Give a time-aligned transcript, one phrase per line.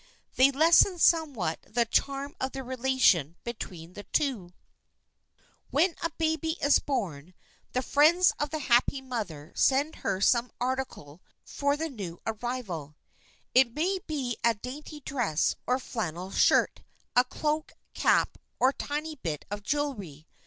[0.35, 4.51] They lessen somewhat the charm of the relation between the two.
[5.69, 7.35] When a baby is born,
[7.73, 12.95] the friends of the happy mother send her some article for the new arrival.
[13.53, 16.81] It may be a dainty dress or flannel skirt,
[17.15, 20.25] a cloak, cap or tiny bit of jewelry.